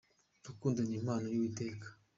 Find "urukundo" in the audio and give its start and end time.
0.43-0.79